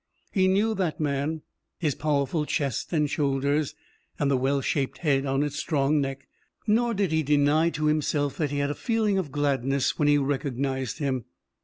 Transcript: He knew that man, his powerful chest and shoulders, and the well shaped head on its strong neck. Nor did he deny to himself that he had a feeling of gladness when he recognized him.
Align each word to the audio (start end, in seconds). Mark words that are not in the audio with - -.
He 0.31 0.47
knew 0.47 0.73
that 0.73 0.99
man, 0.99 1.43
his 1.77 1.93
powerful 1.93 2.47
chest 2.47 2.91
and 2.91 3.07
shoulders, 3.07 3.75
and 4.17 4.31
the 4.31 4.35
well 4.35 4.59
shaped 4.59 4.97
head 4.97 5.27
on 5.27 5.43
its 5.43 5.57
strong 5.59 6.01
neck. 6.01 6.27
Nor 6.65 6.95
did 6.95 7.11
he 7.11 7.21
deny 7.21 7.69
to 7.69 7.85
himself 7.85 8.35
that 8.37 8.49
he 8.49 8.57
had 8.57 8.71
a 8.71 8.73
feeling 8.73 9.19
of 9.19 9.31
gladness 9.31 9.99
when 9.99 10.07
he 10.07 10.17
recognized 10.17 10.97
him. 10.97 11.25